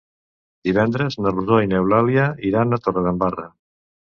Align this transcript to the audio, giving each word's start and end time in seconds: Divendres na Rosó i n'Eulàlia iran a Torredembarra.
Divendres 0.69 1.17
na 1.25 1.35
Rosó 1.35 1.59
i 1.65 1.69
n'Eulàlia 1.73 2.25
iran 2.53 2.79
a 2.79 2.81
Torredembarra. 2.87 3.47